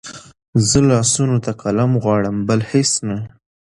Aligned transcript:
زه 0.67 0.79
لاسونو 0.89 1.37
ته 1.45 1.51
قلم 1.61 1.91
غواړم 2.03 2.35
بل 2.47 2.59
هېڅ 2.71 2.91
نه 3.07 3.17